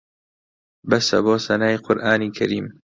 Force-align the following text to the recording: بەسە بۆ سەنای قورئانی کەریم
بەسە 0.89 1.17
بۆ 1.25 1.35
سەنای 1.45 1.81
قورئانی 1.85 2.33
کەریم 2.37 2.67